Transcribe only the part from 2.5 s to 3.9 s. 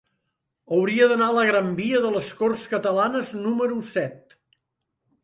Catalanes número